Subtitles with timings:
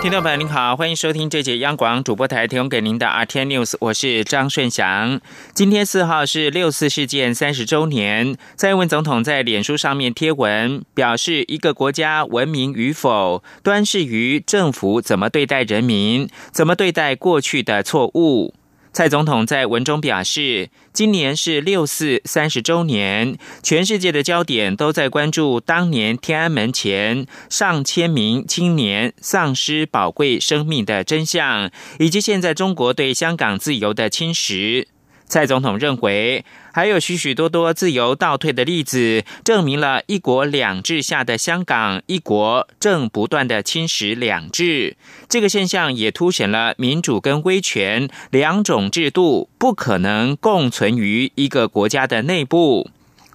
[0.00, 5.20] 听众朋友您好，欢迎收听这节央广主播台提供给您的 RT News，我是张顺祥。
[5.52, 18.54] 今天四号是六四事件三十周年，蔡英文总统在脸书上面贴文表示，一个国家文明与否，端视于政府怎么对待人民，怎么对待过去的错误。
[18.92, 34.86] 蔡总统在文中表示，今年是六四三十周年，全世界的焦点都在关注当年天安门前上千名青年丧失宝贵生命的真相，以及现在中国对香港自由的侵蚀。
[35.30, 44.96] 蔡总统认为，还有许许多多自由倒退的例子，证明了一国两制下的香港一国正不断的侵蚀两制。
[45.28, 52.90] 这个现象也凸显了民主跟威权两种制度不可能共存于一个国家的内部。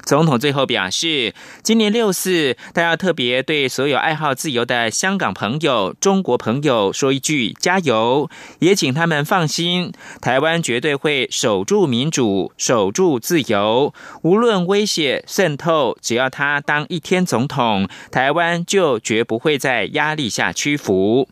[0.06, 21.28] 总统最后表示，今年六四，他要特别对所有爱好自由的香港朋友、中国朋友说一句加油，也请他们放心，台湾绝对会守住民主、守住自由，无论威胁渗透，只要他当一天总统，台湾就绝不会在压力下屈服。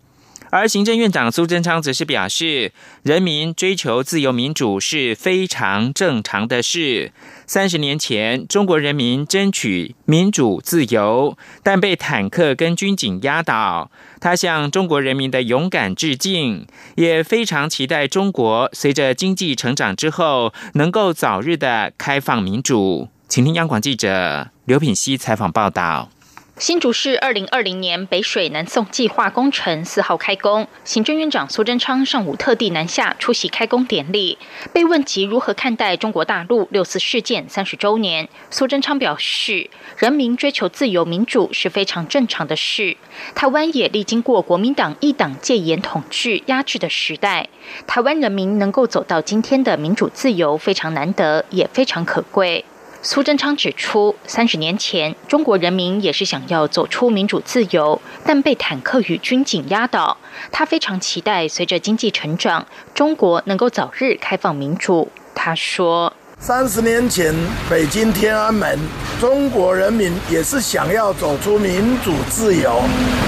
[0.49, 7.11] 而行政院长苏贞昌则是表示，人民追求自由民主是非常正常的事。
[7.45, 13.91] 三十年前，中国人民争取民主自由，但被坦克跟军警压倒。
[14.19, 23.09] 他向中国人民的勇敢致敬，也非常期待中国随着经济成长之后，能够早日的开放民主。
[23.27, 26.09] 请听央广记者刘品溪采访报道。
[26.59, 34.37] 新竹市二零二零年北水南送计划工程四号开工，行政院长苏贞昌上午特地南下出席开工典礼。
[34.71, 42.97] 被问及如何看待中国大陆六四事件三十周年，苏贞昌表示，人民追求自由民主是非常正常的事。
[43.33, 47.49] 台湾也历经过国民党一党戒严统治压制的时代，
[47.87, 52.63] 台湾人民能够走到今天的民主自由非常难得，也非常可贵。
[53.05, 60.15] 苏贞昌指出，三十年前，中国人民也是想要走出民主自由，但被坦克与军警压倒。
[60.53, 65.11] 他非常期待，随着经济成长，中国能够早日开放民主。
[65.35, 67.35] 他说：“三十年前，
[67.69, 68.79] 北京天安门，
[69.19, 72.81] 中国人民也是想要走出民主自由，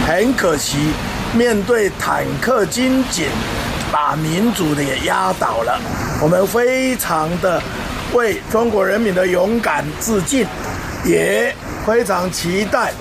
[0.08, 0.78] 很可惜，
[1.38, 3.26] 面对坦克军警，
[3.92, 5.78] 把民主的也压倒了。
[6.24, 7.62] 我们非常的。”
[8.16, 10.48] 为中国人民的勇敢致敬，
[11.04, 11.54] 也
[11.86, 12.94] 非常期待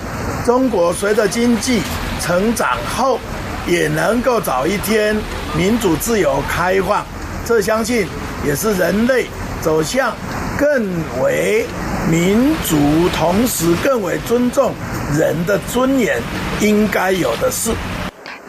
[0.45, 1.81] 中国随着经济
[2.19, 3.17] 成长后，
[3.65, 5.15] 也能够早一天
[5.57, 7.05] 民主自由开放。
[7.45, 8.05] 这相信
[8.45, 9.25] 也是人类
[9.61, 10.13] 走向
[10.57, 10.85] 更
[11.23, 11.65] 为
[12.11, 14.73] 民主，同时更为尊重
[15.17, 16.21] 人的尊严
[16.59, 17.71] 应该有的事。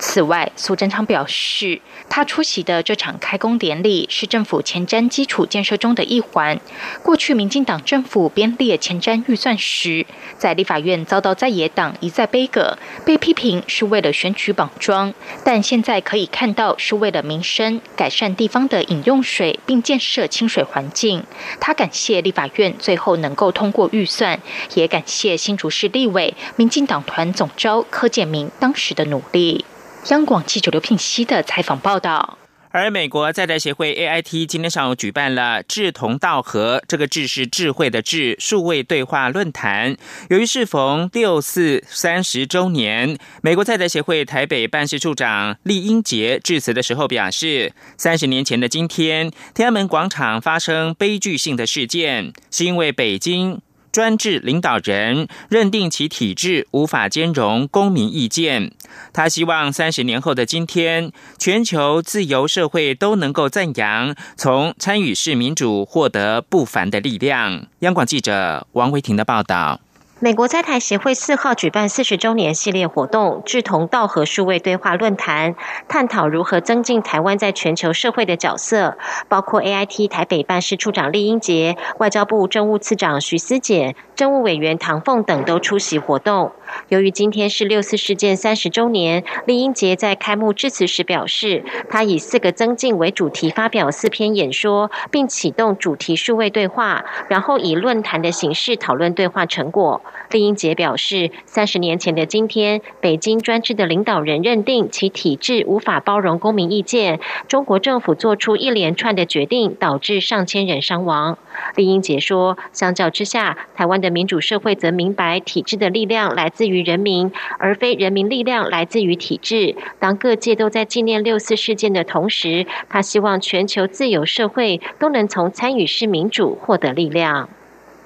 [0.08, 1.80] 此外，苏贞昌表示。
[2.08, 6.58] 他出席的这场开工典礼是政府前瞻基础建设中的一环。
[7.02, 10.06] 过去，民进党政府编列前瞻预算时，
[10.38, 15.12] 在立法院遭到在野党一再背戈，被批评是为了选举绑桩。
[15.44, 21.24] 但现在可以看到，是为了民生，改善地方的饮用水，并建设清水环境。
[21.60, 24.40] 他感谢立法院最后能够通过预算，
[24.74, 29.64] 也感谢新竹市立委、民进党团总召柯建明当时的努力。
[30.10, 32.38] 央广记者刘聘熙的采访报道。
[32.70, 39.96] 而美国在台协会 AIT 今天上午举办了“志同道合”这个“志”是智慧的“智”数位对话论坛。
[40.28, 53.62] 由于适逢六四三十周年，美国在台协会台北办事处长厉英杰致辞的时候表示，三十年前的今天，天安门广场发生悲剧性的事件，是因为北京。
[53.96, 58.70] 专制领导人认定其体制无法兼容公民意见，
[59.14, 67.68] 他希望三十年后的今天，全球自由社会都能够赞扬从参与式民主获得不凡的力量。
[67.78, 69.80] 央广记者王维婷的报道。
[70.18, 75.54] 美国在台协会四号举办四十周年系列活动，志同道合数位对话论坛，
[75.88, 78.96] 探讨如何增进台湾在全球社会的角色。
[79.28, 86.52] 包括 AIT 台北办事处长厉英杰、外交部政务次长徐思俭、政务委员唐凤等都出席活动。
[86.88, 100.00] 由于今天是六四事件三十周年，厉英杰在开幕致辞时表示，他以四个增进为主题发表四篇演说，并启动主题数位对话，然后以论坛的形式讨论对话成果。
[100.30, 111.38] 李英杰表示，三十年前的今天，北京专制的领导人认定其体制无法包容公民意见，中国政府做出一连串的决定，导致上千人伤亡。
[111.76, 119.76] 李英杰说，相较之下，台湾的民主社会则明白体制的力量来自于人民，而非人民力量来自于体制。
[119.98, 127.48] 当各界都在纪念六四事件的同时，他希望全球自由社会都能从参与式民主获得力量。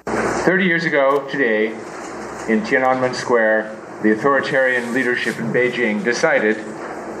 [0.05, 1.67] Thirty years ago today.
[2.49, 6.55] in Tiananmen Square, the authoritarian leadership in Beijing decided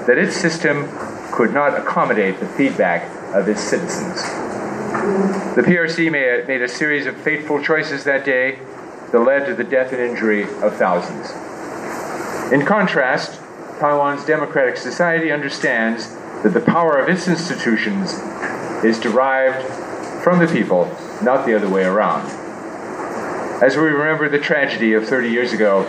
[0.07, 0.89] that its system
[1.31, 3.03] could not accommodate the feedback
[3.35, 4.15] of its citizens.
[5.55, 8.57] The PRC made a series of fateful choices that day
[9.11, 11.31] that led to the death and injury of thousands.
[12.51, 13.39] In contrast,
[13.79, 18.13] Taiwan's democratic society understands that the power of its institutions
[18.83, 19.63] is derived
[20.23, 20.85] from the people,
[21.21, 22.40] not the other way around.
[23.60, 25.84] As we remember the tragedy of 30 years ago,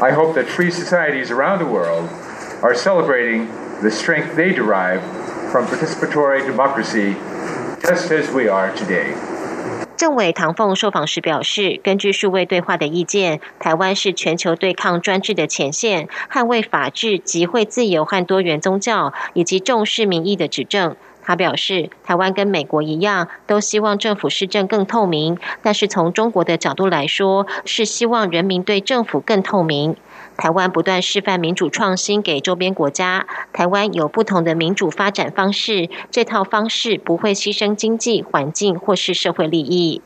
[0.00, 2.08] I hope that free societies around the world
[2.62, 3.48] are celebrating
[3.82, 5.02] the strength they derive
[5.50, 7.16] from participatory democracy,
[7.82, 9.12] just as we are today.
[9.96, 20.96] 政委唐凤受访时表示，根据数位对话的意见，台湾是全球对抗专制的前线，捍卫法治、集会自由和多元宗教，以及重视民意的指证。
[21.25, 25.37] 他表示，台湾跟美国一样，都希望政府施政更透明。
[25.63, 29.95] 但是从中国的角度来说，是希望人民对政府更透明。
[30.37, 40.01] 台湾不断示范民主创新给周边国家，台湾有不同的民主发展方式，这套方式不会牺牲经济、环境或是社会利益。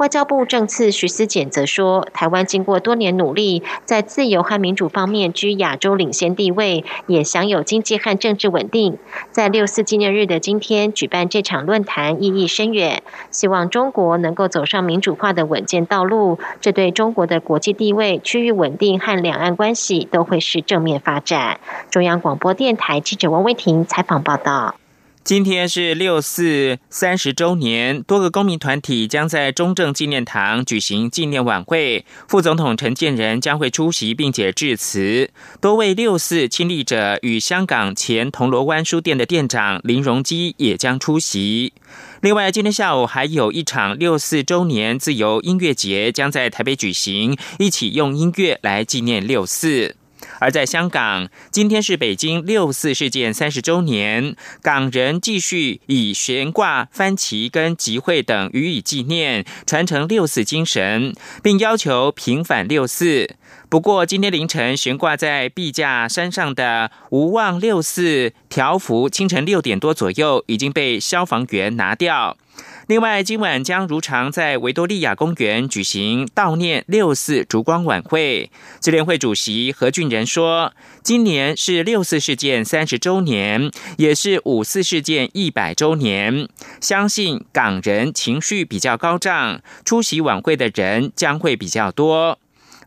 [0.00, 8.96] 外交部政次徐思俭则说，台湾经过多年努力，在自由和民主方面居亚洲领先地位，也享有经济和政治稳定。
[9.30, 13.02] 在六四纪念日的今天举办这场论坛，意义深远。
[13.30, 21.60] 希望中国能够走上民主化的稳健道路，这对中国的国际地位、区域稳定和两岸关系都会是正面发展。
[21.90, 24.79] 中央广播电台记者王威婷采访报道。
[25.30, 32.04] 今天是六四三十周年，多个公民团体将在中正纪念堂举行纪念晚会。
[32.26, 35.30] 副总统陈建仁将会出席并且致辞。
[35.60, 41.72] 多位六四亲历者与香港前铜锣湾书店的店长林荣基也将出席。
[42.22, 49.94] 另外，今天下午还有一场六四周年自由音乐节将在台北举行，一起用音乐来纪念六四。
[50.40, 63.36] 而在香港，今天是北京六四事件三十周年，港人继续以悬挂幡旗跟集会等予以纪念，传承六四精神，并要求平反六四。
[63.68, 72.36] 不过，今天凌晨悬挂在壁架山上的“无望六四”条幅，清晨六点多左右已经被消防员拿掉。
[72.90, 78.50] 另外，今晚将如常在维多利亚公园举行悼念六四烛光晚会。
[78.80, 80.72] 智联会主席何俊仁说
[81.04, 86.48] ：“今年是六四事件三十周年，也是五四事件一百周年。
[86.80, 92.40] 相信港人情绪比较高涨，出席晚会的人将会比较多。”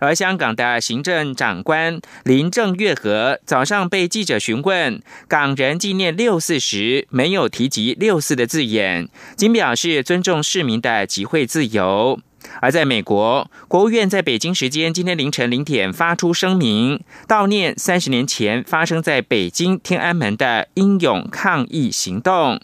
[0.04, 9.08] 而香港的行政长官林郑月娥早上被记者询问港人纪念六四时，没有提及六四的字眼，
[9.38, 12.20] 仅表示尊重市民的集会自由。
[12.60, 22.60] 而在美国，国务院在北京时间今天凌晨零点发出声明，悼念三十年前发生在北京天安门的英勇抗议行动。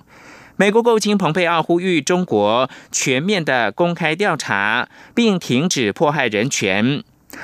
[0.58, 7.02] 美国国务卿蓬佩奥呼吁中国全面的公开调查，并停止迫害人权。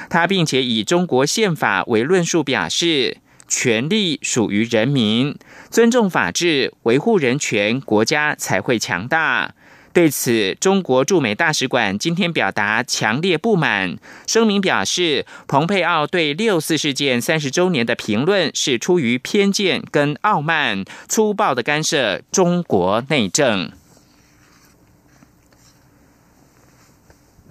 [0.10, 5.38] 他并且以中国宪法为论述，表示权力属于人民，
[5.70, 9.54] 尊重法治，维护人权，国家才会强大。
[9.94, 13.98] 对此，中国驻美大使馆今天表达强烈不满，
[14.28, 23.72] 声明表示，蓬佩奥对六四事件三十周年的评论是出于偏见跟傲慢，粗暴的干涉中国内政。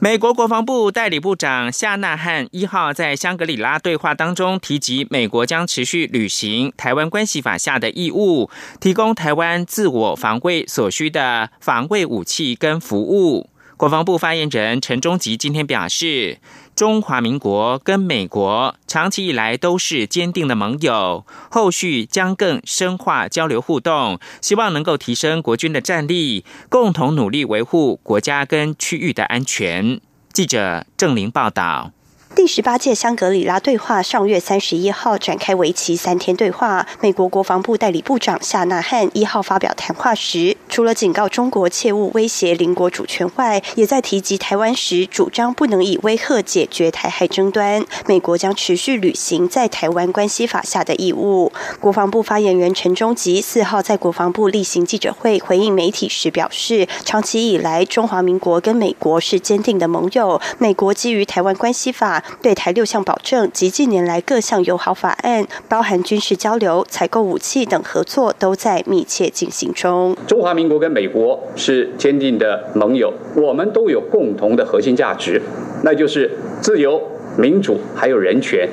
[0.04, 13.48] 美国国防部代理部长夏纳汉一号在香格里拉对话当中提及，美国将持续履行《台湾关系法》下的义务，提供台湾自我防卫所需的防卫武器跟服务。
[13.76, 16.38] 国防部发言人陈忠吉今天表示。
[16.74, 30.00] 中华民国跟美国长期以来都是坚定的盟友，后续将更深化交流互动，希望能够提升国军的战力，共同努力维护国家跟区域的安全。
[30.32, 31.92] 记者郑玲报道。
[32.34, 36.84] 第十八届香格里拉对话上月三十一号展开为期三天对话。
[37.00, 47.84] 美国国防部代理部长夏纳汉一号发表谈话时，除了警告中国切勿威胁邻国主权外，也在提及台湾时主张不能以威吓解决台海争端。
[48.06, 51.52] 美国将持续履行在台湾关系法下的义务。
[51.78, 60.40] 国防部发言人陈忠吉四号在国防部例行记者会回应媒体时表示，长期以来中华民国跟美国是坚定的盟友。
[60.58, 62.23] 美国基于台湾关系法。
[62.42, 70.16] 对台六项保证及近年来各项友好法案，包含军事交流、采购武器等合作，都在密切进行中。
[70.26, 75.40] 中华民国跟美国是坚定的盟友，我们都有共同的核心价值，
[75.82, 77.02] 那就是自由、
[77.36, 78.68] 民主还有人权。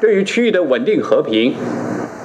[0.00, 1.54] 对于区域的稳定和平，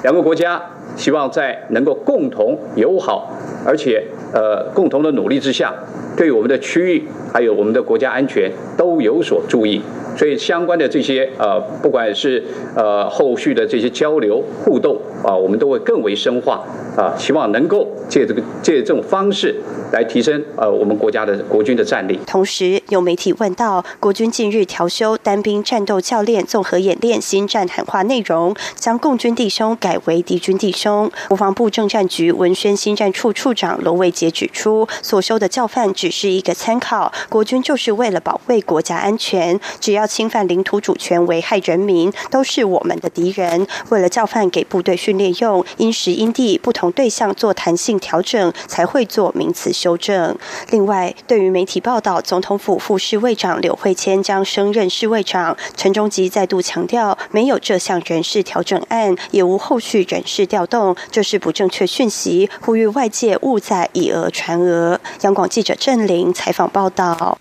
[0.02, 0.62] 两个国家
[0.96, 3.30] 希望在能够共同友好，
[3.66, 4.02] 而且
[4.32, 5.74] 呃共同的努力之下，
[6.16, 9.82] 对我们的区域还有我们的国家安全都有所注意。
[10.16, 12.42] 所以相关的这些呃，不管是
[12.74, 16.64] 呃后续的这些交流互动啊，我们都会更为深化
[16.96, 19.54] 啊，希望能够借这个借这种方式
[19.92, 22.18] 来提升呃我们国家的国军的战力。
[22.26, 31.10] 同时，有媒体问到，国军近日调休单兵战斗教练综合演练新战喊话内容，将共军弟兄改为敌军弟兄。
[31.28, 40.05] 国防部政战局文宣新战处处长罗伟杰指出，所修的教范只是一个参考，国军就是为了保卫国家安全，只要。
[40.06, 43.66] 侵犯领土主权、危害人民，都是我们的敌人。
[43.88, 50.36] 为了教范给部队训练用，因时因地不同对象做弹性调整，才会做名词修正。
[50.70, 64.98] 另外，对于媒体报道总统府副侍卫长柳惠谦将升任侍卫长，陈忠吉再度强调，没有这项人事调整案，也无后续人事调动，这是不正确讯息，呼吁外界勿再以讹传讹。
[65.22, 67.38] 央广记者郑玲采访报道。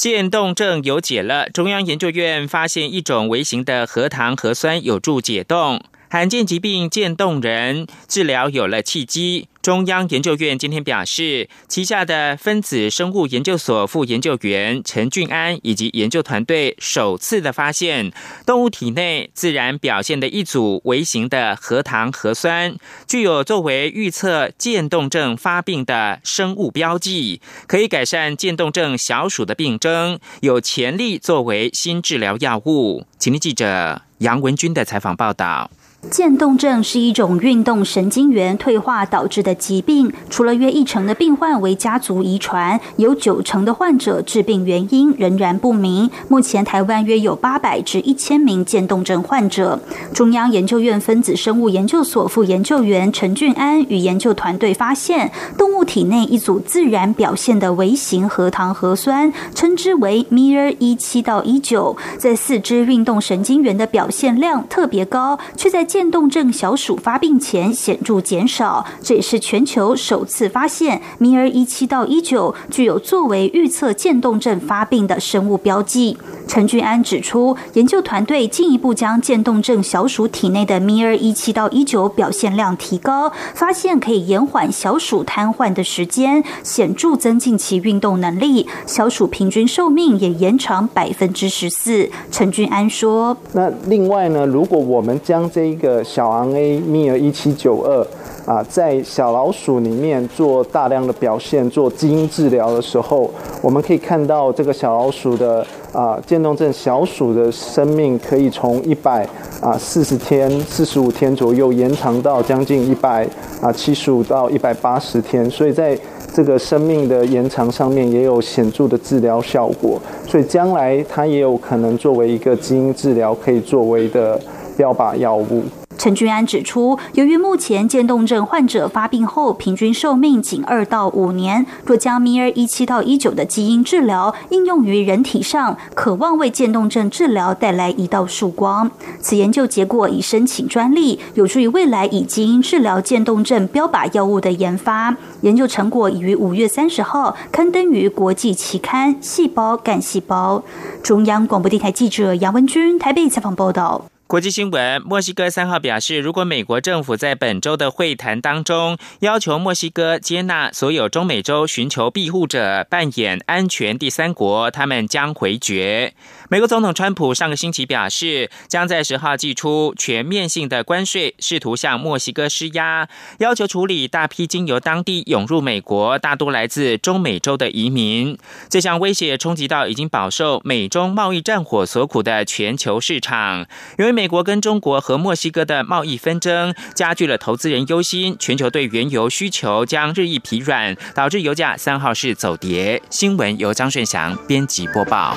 [0.00, 9.46] 渐冻症有解了，中央研究院发现一种微型的核糖核酸有助解冻，罕见疾病渐冻人治疗有了契机。
[9.60, 18.10] 中央研究院今天表示，旗下的分子生物研究所副研究员陈俊安以及研究团队首次的发现，
[18.46, 22.74] 动物体内自然表现的一组微型的核糖核酸，
[23.06, 33.04] 具有作为预测渐冻症发病的生物标记，可以改善渐冻症小鼠的病症，有潜力作为新治疗药物。
[33.18, 35.70] 请听记者杨文军的采访报道。
[36.10, 46.08] 渐冻症是一种运动神经元退化导致的疾病，除了约一成的病患为家族遗传，有九成的患者致病原因仍然不明。
[46.28, 49.80] 目前台湾约有八百至一千名渐冻症患者。
[50.14, 76.18] 中央研究院分子生物研究所副研究员陈俊安与研究团队发现，动物体内一组自然表现的微型核糖核酸，称之为 MIR 一七到一九，在四肢运动神经元的表现量特别高，却在渐冻症小鼠发病前显著减少，这也是全球首次发现米尔一七到一九具有作为预测渐冻症发病的生物标记。
[76.46, 92.10] 陈俊安指出，研究团队进一步将渐冻症小鼠体内的米尔一七到一九表现量提高，发现可以延缓小鼠瘫痪的时间，显著增进其运动能力，小鼠平均寿命也延长百分之十四。
[92.30, 98.06] 陈俊安说：“那另外呢，如果我们将这个小昂 A 米尔一七九二
[98.44, 103.30] 啊，在小老鼠里面做大量的表现，做基因治疗的时候，
[103.62, 109.26] 我们可以看到这个小老鼠的啊渐冻症小鼠的生命可以从一百
[109.62, 113.26] 啊四十天、四十五天左右延长到将近一百
[113.60, 115.98] 啊七十五到一百八十天，所以在
[116.34, 124.40] 这个生命的延长上面也有显著的治疗效果，所以将来它也有可能作为一个基因治疗可以作为的。
[124.78, 125.64] 标靶药物。
[125.98, 138.88] 陈君安指出，由于目前渐冻症患者发病后平均寿命仅二到五年，若将 MIR 一七到一九的基因治疗应用于人体上，可望为渐冻症治疗带来一道曙光。
[139.20, 145.16] 此研究结果已申请专利，有助于未来以基因治疗渐冻症标靶药物的研发。
[145.40, 150.62] 研究成果已于五月三十号刊登于国际期刊《细胞干细胞》。
[151.02, 154.04] 中央广播电台记者杨文君台北采访报道。
[154.28, 166.12] 国际新闻：墨西哥三号表示，如果美国政府在本周的会谈当中要求墨西哥接纳所有中美洲寻求庇护者扮演安全第三国，他们将回绝。
[166.50, 173.06] 美国总统川普上个星期表示，将在十号祭出全面性的关税，试图向墨西哥施压，
[173.38, 178.38] 要求处理大批经由当地涌入美国、大多来自中美洲的移民。
[178.70, 183.66] 这项威胁冲击到已经饱受美中贸易战火所苦的全球市场。
[183.98, 193.02] 由于美国跟中国和墨西哥的贸易纷争加剧了投资人忧心，全球对原油需求将日益疲软，导致油价三号是走跌。
[193.10, 195.36] 新闻由张顺祥编辑播报。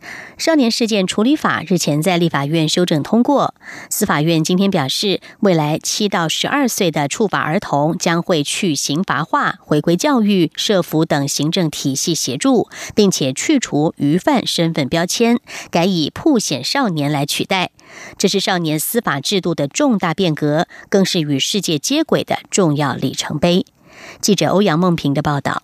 [0.41, 3.53] 少年事件处理法日前在立法院修正通过，
[3.91, 15.37] 司法院今天表示，未来七到十二岁的触法儿童将会去刑罚化，回归教育、社福等行政体系协助，并且去除余犯身份标签，
[15.69, 17.69] 改以曝险少年来取代。
[18.17, 23.67] 这是少年司法制度的重大变革，更是与世界接轨的重要里程碑。
[24.19, 25.61] 记者欧阳梦平的报道。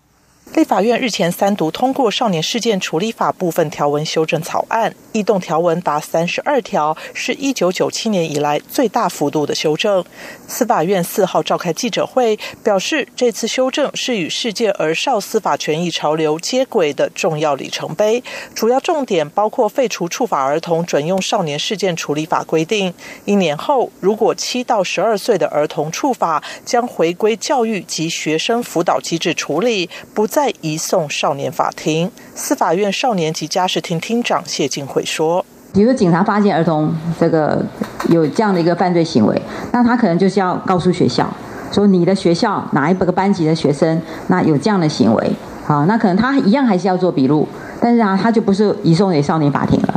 [0.54, 10.04] 立法院日前三读通过《少年事件处理法》部分条文修正草案，异动条文达三十二条，是一九九七年以来最大幅度的修正。
[10.48, 18.24] 司法院四号召开记者会，表示这次修正是与世界儿少司法权益潮流接轨的重要里程碑。
[18.56, 22.92] 主要重点包括废除处罚儿童准用《少年事件处理法》规定，
[23.25, 30.25] 一年后如果七到十二岁的儿童处罚，将回归教育及学生辅导机制处理，不。
[30.38, 32.12] 再移送少年法庭。
[32.36, 37.65] 司法院少年及家事厅厅长谢进惠说：“比如警察发现儿童这个
[38.10, 39.41] 有这样的一个犯罪行为，
[39.72, 41.27] 那他可能就是要告诉学校，
[41.72, 45.32] 说你的学校哪一个班级的学生那有这样的行为，
[45.65, 47.48] 好，那可能他一样还是要做笔录，
[47.82, 49.97] 但是啊，他就不是移送给少年法庭了，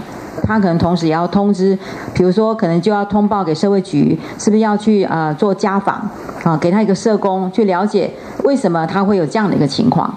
[0.51, 1.79] 他可能同时也要通知，
[2.13, 5.95] 比如说可能就要通报给社会局，是不是要去呃做家访
[6.43, 8.11] 啊，给他一个社工去了解
[8.43, 10.13] 为什么他会有这样的一个情况。”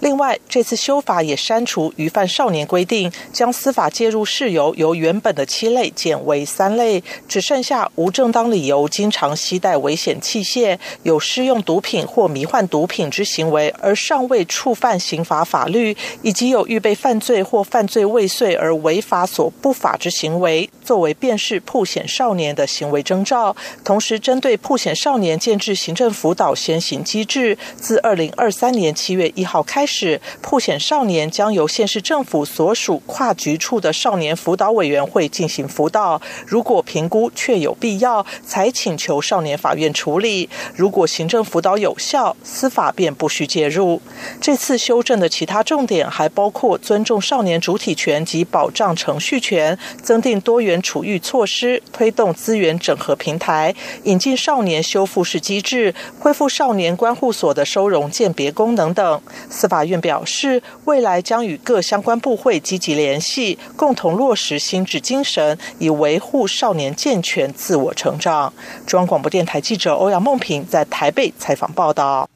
[0.00, 23.56] 另外，这次修法也删除余犯少年规定，将司法介入事由由原本的七类减为三类，只剩下无正当理由经常携带危险器械、有施用毒品或迷幻毒品之行为而尚未触犯刑法法律，以及有预备犯罪或犯罪未遂而违法所不法之行为，作为辨识曝险少年的行为征兆。
[23.82, 29.85] 同时，针对曝险少年建制行政辅导先行机制，自二零二三年七月一号开。
[29.86, 36.20] 是，破险少年将由县市政府所属跨局处的少年辅导委员会进行辅导。
[36.44, 40.48] 如果评估确有必要，才请求少年法院处理。
[40.74, 44.02] 如果行政辅导有效，司法便不需介入。
[44.40, 53.72] 这次修正的其他重点还包括尊重少年主体权及保障程序权，增订多元处遇措施，推动资源整合平台，
[54.02, 59.22] 引进少年修复式机制，恢复少年关护所的收容鉴别功能等。
[59.48, 59.75] 司法。
[59.76, 68.50] 法院表示，未来将与各相关部会积极联系，共同落实心智精神，以维护少年健全自我成长。
[68.86, 72.26] 中央广播电台记者欧阳梦平在台北采访报道。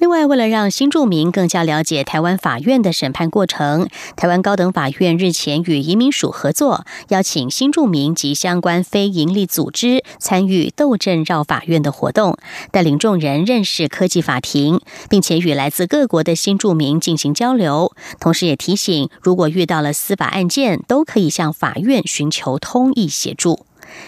[0.00, 3.86] 另外，为了让新住民更加了解台湾法院的审判过程，
[4.16, 12.38] 台湾高等法院日前与移民署合作，邀请新住民及相关非营利组织参与斗阵绕法院的活动，
[12.72, 17.92] 带领众人认识科技法庭，并且与来自各国的新住民进行交流。
[18.18, 23.66] 同时，也提醒如果遇到了司法案件，都可以向法院寻求通译协助。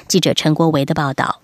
[0.09, 1.42] 记者陈国维的报道。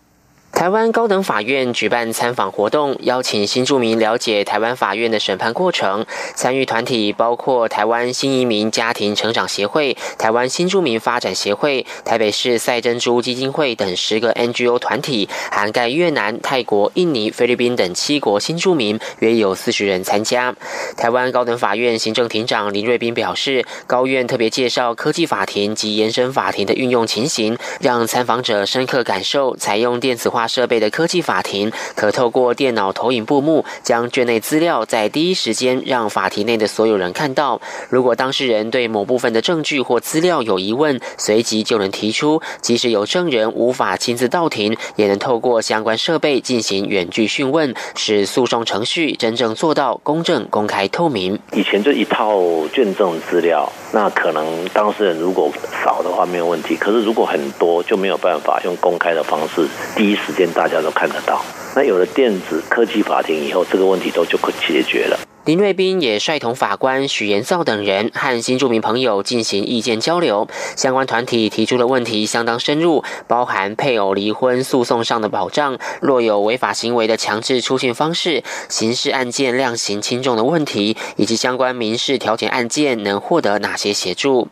[0.59, 6.05] 台湾高等法院举办参访活动，邀请新住民了解台湾法院的审判过程。
[6.35, 20.53] 参与团体包括台湾新移民家庭成长协会、台湾新住民发展协会、台北市赛珍珠基金会等十个 NGO 团体，涵盖越南、泰国、印尼、菲律宾等七国新住民，约有四十人参加。
[20.97, 30.48] 台湾高等法院行政庭长林瑞斌表示，高院特别介绍科技法庭及延伸法庭的运用情形，让参访者深刻感受采用电子化。
[30.49, 37.61] 设备的科技法庭可透过电脑投影布幕，将卷内资料在第一时间让法庭内的所有人看到。
[37.91, 42.41] 如果当事人对某部分的证据或资料有疑问，随即就能提出。
[42.61, 51.39] 即使有证人无法亲自到庭，也能透过相关设备进行远距讯问，使诉讼程序真正做到公正、公开、透明。
[51.53, 52.41] 以前就一套
[52.73, 55.51] 卷证资料，那可能当事人如果
[55.85, 60.49] 少的话没有问题，可是如果很多就没有办法用公开的方式第一时间。
[60.55, 61.45] 大家都看得到。
[61.75, 65.28] 那有了电子科技法庭以后，这个问题都就可解决了。
[65.49, 70.47] 林瑞斌也率同法官许延造等人和新住民朋友进行意见交流。
[70.77, 84.49] 相关团体提出的问题相当深入，包含配偶离婚诉讼上的保障、若有违法行为的强制出境方式、刑事案件量刑轻重的问题，以及相关民事调解案件能获得哪些协助。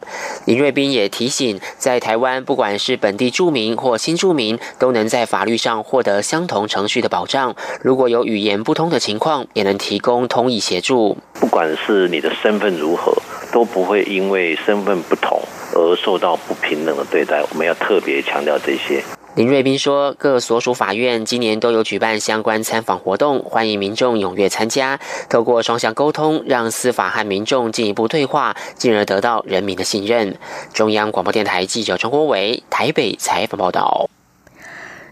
[0.46, 7.54] 林瑞斌也提醒，在台湾，不管是本地住民或新住民，都能在法律上获得相同程序的保障。
[7.82, 10.82] 如果有语言不通的情况，也能提供通译协。
[10.94, 13.12] 不管是你的身份如何，
[13.52, 15.40] 都不会因为身份不同
[15.74, 17.42] 而受到不平等的对待。
[17.50, 19.02] 我们要特别强调这些。
[19.34, 24.98] 林瑞斌说，各所属法院今年都有举办相关参访活动，欢迎民众踊跃参加。
[25.28, 30.38] 透过双向沟通，让司法和民众进一步对话，进而得到人民的信任。
[30.72, 34.08] 中央广播电台记者陈国伟台北采访报道。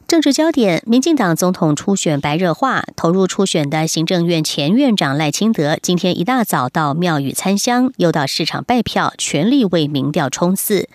[0.06, 10.88] 政治焦点：民进党总统初选白热化，投入初选的行政院前院长赖清德今天一大早到庙宇参香，又到市场拜票，全力为民调冲刺。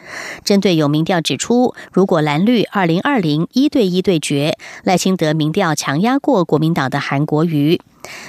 [0.46, 7.82] 针对有民调指出，如果蓝绿二零二零一对一对决，赖清德民调强压过国民党的韩国瑜。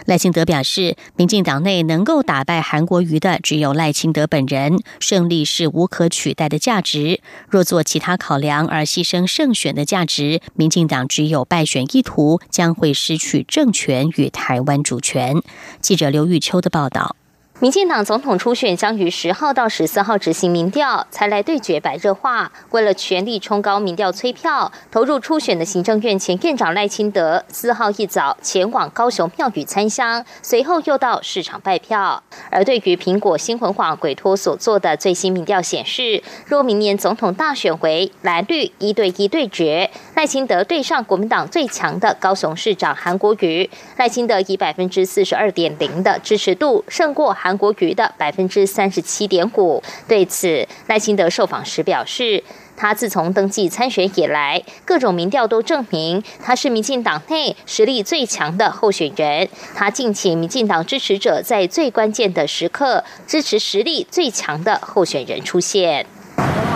[0.06, 7.20] 赖清德表示，民进党内能够打败韩国瑜的只有赖清德本人，胜利是无可取代的价值。
[7.48, 15.40] 若做其他考量而牺牲胜选的价值，民进党只有败选意图，将会失去政权与台湾主权。
[15.80, 17.16] 记者刘玉秋的报道。
[17.61, 22.51] 民进党总统初选将于十号到十四号执行民调，才来对决白热化。
[22.70, 32.23] 为了全力冲高民调催票，投入初选的行政院前院长赖清德四号一早前往高雄庙宇参香，随后又到市场拜票。
[32.51, 43.68] 而对于苹果新闻网委托所做的最新民调显示，若明年总统大选为蓝绿一对一对决，赖清德对上国民党最强的高雄市长韩国瑜，
[43.99, 47.49] 赖清德以百分之四十二点零的支持度胜过韩。
[47.50, 49.82] 韩国瑜的百分之三十七点五。
[50.06, 52.44] 对此，赖清德受访时表示，
[52.76, 59.48] 他自从登记参选以来，各种民调都证明他是民进党内实力最强的候选人。
[59.74, 66.06] 他敬请民进党支持者在最关键的时刻支持实力最强的候选人出现。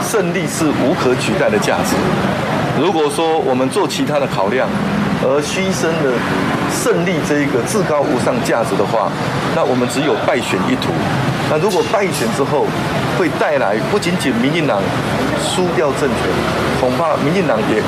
[0.03, 1.95] 胜利是无可取代的价值。
[2.83, 4.69] 如果说我们做其他的考量，
[5.25, 6.13] 而牺牲了
[6.71, 9.11] 胜利这一个至高无上价值的话，
[9.57, 10.93] 那我们只有败选一途。
[11.51, 12.67] 那如果败选之后，
[13.19, 14.81] 会带来不仅仅民进党
[15.41, 16.29] 输掉政权，
[16.81, 17.81] 恐怕民进党也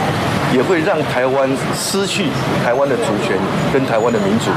[0.55, 2.29] 也会让台湾失去
[2.65, 3.37] 台湾的主权
[3.73, 4.51] 跟台湾的民主。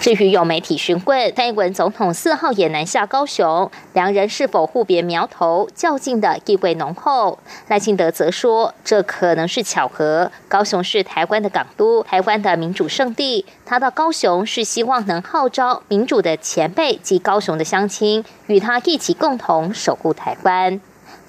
[0.00, 7.38] 至于有媒体询问蔡英文总统四号也南下高雄，两人是否互别苗头，较劲的意味浓厚。
[7.68, 10.32] 赖清德则说，这可能是巧合。
[10.48, 13.46] 高雄是台湾的港都，台湾的民主圣地。
[13.64, 20.80] 他到高雄是希望能号召民主的前辈及高雄的乡亲，与他一起共同守护台湾。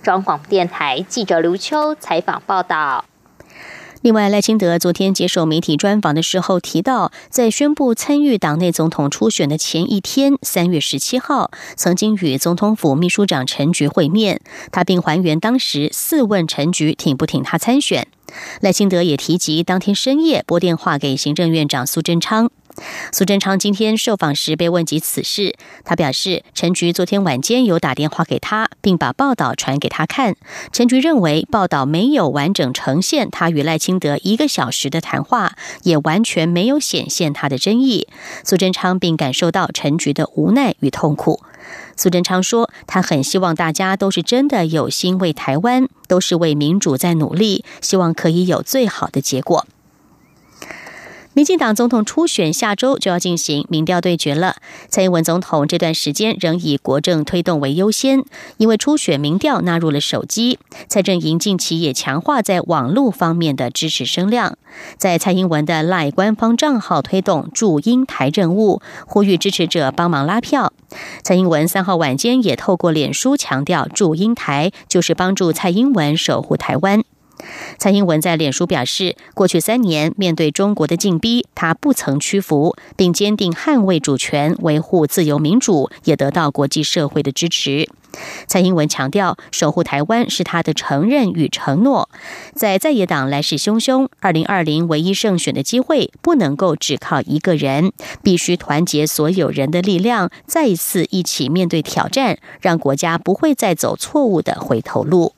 [0.02, 3.06] 中广电台记者刘秋采访报道。
[4.03, 14.41] 另外，赖清德昨天接受媒体专访的时候提到，在宣布参与党内总统初选的前一天，三月十七号，曾经与总统府秘书长陈菊会面，
[14.73, 18.05] 他并还原当时四问陈菊挺不挺他参选。
[18.59, 22.51] 赖清德也提及，当天深夜拨电话给行政院长苏贞昌。
[23.12, 30.36] 苏贞昌今天受访时被问及此事，他表示，陈菊昨天晚间有打电话给他，并把报道传给他看。
[30.71, 38.07] 陈菊认为报道没有完整呈现他与赖清德一个小时的谈话，也完全没有显现他的争议。
[38.43, 41.41] 苏贞昌并感受到陈菊的无奈与痛苦。
[41.95, 49.65] 苏贞昌说，他很希望大家都是真的有心为台湾，都是为民主在努力，希望可以有最好的结果。
[51.35, 54.57] 民进党总统初选下周就要进行民调对决了。
[54.87, 58.23] 蔡英文总统这段时间仍以国政推动为优先，
[58.57, 60.59] 因为初选民调纳入了手机。
[60.87, 64.57] 蔡正营近期也强化在网络方面的支持声量，
[64.97, 70.71] 在蔡英文的赖官方账号推动驻英台任务，呼吁支持者帮忙拉票。
[71.23, 77.03] 蔡英文三号晚间也透过脸书强调，驻英台就是帮助蔡英文守护台湾。
[77.77, 87.89] 蔡英文在脸书表示，过去三年面对中国的禁逼，他不曾屈服，并坚定捍卫主权、维护自由民主，也得到国际社会的支持。
[88.45, 92.10] 蔡英文强调，守护台湾是他的承认与承诺。
[92.53, 105.34] 在在野党来势汹汹，二零二零唯一胜选的机会不能够只靠一个人，必须团结所有人的力量，再一次一起面对挑战，让国家不会再走错误的回头路。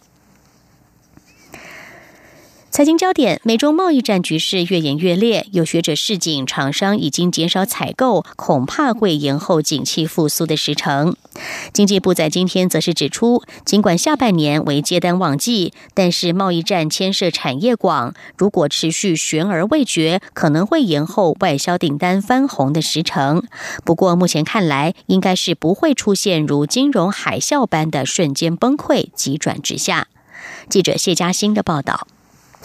[2.75, 11.15] 财经焦点：美中贸易战局势越演越烈，有学者示警，厂商已经减少采购，恐怕会延后景气复苏的时程。
[11.71, 23.41] 经济部在今天则是指出，尽管下半年为接单旺季，但是贸易战牵涉产业广，如果持续悬而未决，可能会延后外销订单翻红的时程。
[23.85, 30.09] 不过目前看来，应该是不会出现如金融海啸般的瞬间崩溃，急转直下。
[30.67, 32.05] 记者谢嘉欣的报道。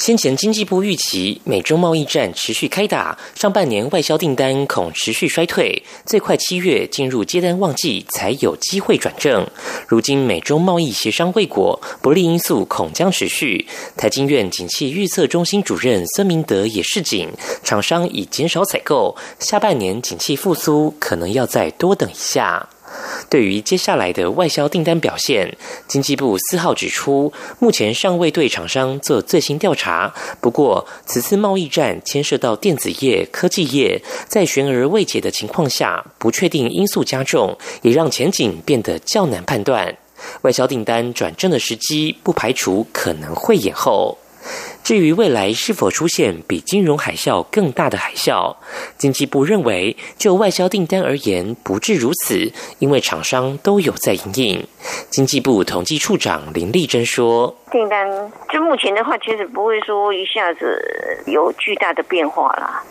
[0.01, 9.47] 先前经济部预期美中贸易战持续开打，上半年外销订单恐持续衰退，最快七月进入接单旺季才有机会转正。
[9.87, 13.67] 如今美中贸易协商未果，不利因素恐将持续。
[13.95, 17.29] 台经院景气预测中心主任孙明德也示警，
[17.63, 22.67] 厂商已减少采购，下半年景气复苏可能要再多等一下。
[23.29, 30.13] 对于接下来的外销订单表现，经济部四号指出，目前尚未对厂商做最新调查。
[30.41, 39.97] 不过，此次贸易战牵涉到电子业、科技业，在悬而未解的情况下，不确定因素加重，也让前景变得较难判断。
[40.43, 44.19] 外销订单转正的时机，不排除可能会延后。
[44.91, 48.57] 至于未来是否出现比金融海啸更大的海啸，
[48.99, 52.51] 经济部认为，就外销订单而言，不至如此，
[52.81, 54.67] 因为厂商都有在营运。
[55.09, 62.83] 经济部统计处长林丽珍说：“订单就目前的话，其实不会说一下子有巨大的变化啦。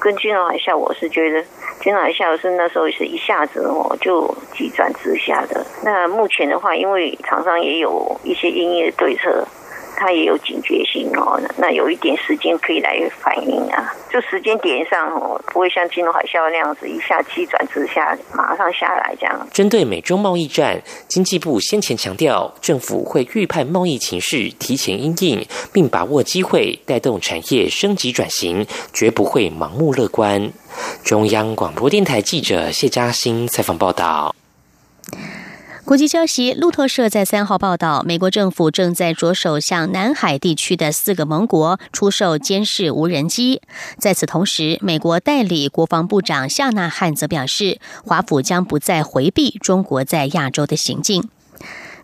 [0.00, 1.44] 跟金融海啸，我是觉得
[1.82, 5.62] 金融海啸是那时候是一下子哦就急转直下的。
[5.84, 9.46] 那目前的话，因为厂商也有一些营业对策。”
[9.96, 19.48] 他也有警觉性哦，那有一点时间可以来反应啊，就时间点上哦，不会像金融海啸那样子一下急转直下，马上下来这样。
[19.52, 30.52] 针对美中贸易战，经济部先前强调，政府会预判贸易情势，提前应应，并把握机会带动产业升级转型，绝不会盲目乐观。
[31.04, 34.34] 中央广播电台记者谢嘉欣采访报道。
[35.84, 43.60] 国际消息，路透社在三号报道，美国政府正在着手向南海地区的四个盟国出售监视无人机。
[43.98, 51.28] 在此同时，美国代理国防部长夏纳汉则表示，华府将不再回避中国在亚洲的行径。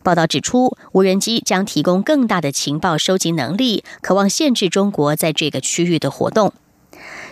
[0.02, 6.52] 报道指出，无人机将提供更大的情报收集能力，渴望限制中国在这个区域的活动。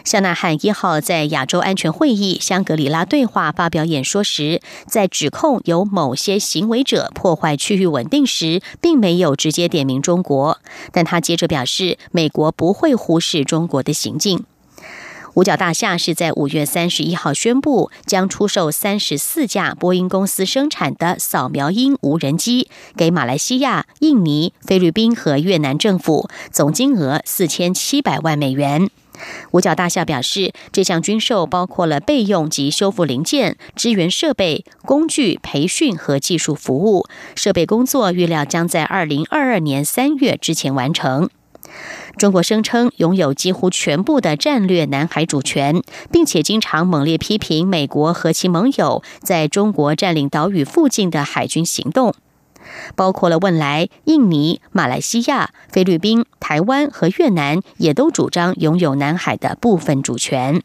[0.08, 10.60] 夏纳汉一号在亚洲安全会议香格里拉对话发表演说时，在指控有某些行为者破坏区域稳定时，并没有直接点名中国，
[10.92, 14.46] 但他接着表示，美国不会忽视中国的行径。
[15.34, 28.88] 五角大厦是在五月三十一号宣布将出售三十四架波音公司生产的扫描鹰无人机给马来西亚、印尼、菲律宾和越南政府，总金额四千七百万美元。
[29.50, 37.06] 五角大厦表示，这项军售包括了备用及修复零件、支援设备、工具、培训和技术服务。
[37.34, 41.28] 设备工作预料将在二零二二年三月之前完成。
[42.16, 52.14] 中国声称拥有几乎全部的战略南海主权，并且经常猛烈批评美国和其盟友在中国占领岛屿附近的海军行动。
[52.94, 60.62] 包括了汶莱、印尼、马来西亚、菲律宾、台湾和越南，也都主张拥有南海的部分主权。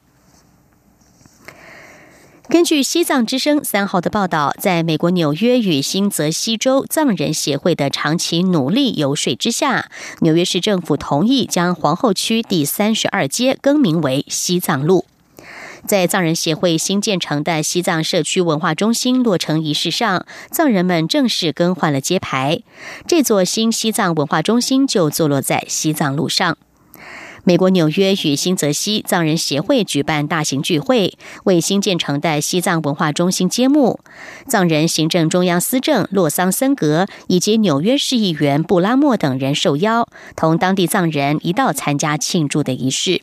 [2.49, 9.89] 根据西藏之声三号的报道，在美国纽约与新泽西州藏人协会的长期努力游说之下，
[10.19, 15.05] 纽约市政府同意将皇后区第三十二街更名为西藏路。
[15.85, 22.61] 在藏人协会新建成的西藏社区文化中心落成仪式上，藏人们正式更换了街牌。
[23.05, 26.57] 这座新西藏文化中心就坐落在西藏路上。
[27.45, 33.99] 美国纽约与新泽西藏人协会举办大型聚会，为新建成的西藏文化中心揭幕。
[34.47, 43.21] 藏人行政中央司政洛桑森格以及纽约市议员布拉莫等人受邀，同当地藏人一道参加庆祝的仪式。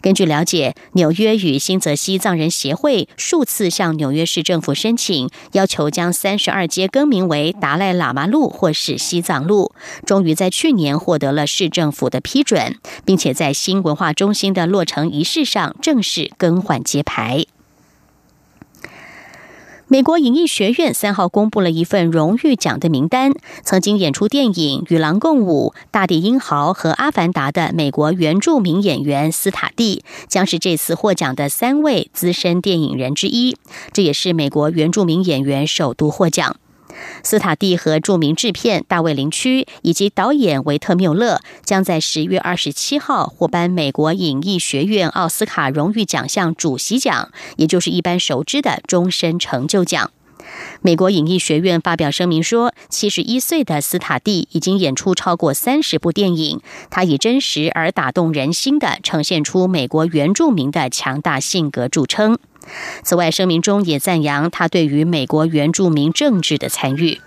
[0.00, 9.72] 根据了解，纽约与新泽西藏人协会数次向纽约市政府申请，要求将三十二街更名为达赖喇嘛路或是西藏路，
[10.06, 17.44] 终于在去年获得了市政府的批准，并且在新文化中心的落成仪式上正式更换街牌。
[19.92, 23.32] 美国影艺学院三号公布了一份荣誉奖的名单，
[23.64, 33.56] 曾经演出电影《与狼共舞》《大地英豪》和《阿凡达》的美国原住民演员斯塔蒂将是这次获奖的三位资深电影人之一，
[33.92, 36.54] 这也是美国原住民演员首度获奖。
[37.22, 50.10] 斯塔蒂和著名制片大卫林区以及导演维特缪勒将在十月二十七号获颁美国影艺学院奥斯卡荣誉奖项主席奖，也就是一般熟知的终身成就奖。
[50.82, 62.38] 美国影艺学院发表声明说，七十一岁的斯塔蒂已经演出超过三十部电影，他以真实而打动人心的呈现出美国原住民的强大性格著称。
[63.02, 67.20] 此外，声明中也赞扬他对于美国原住民政治的参与。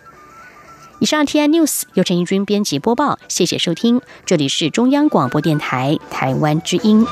[0.99, 7.05] 以上 T I News 由陈义军编辑播报，谢谢收听，这里是中央广播电台台湾之音。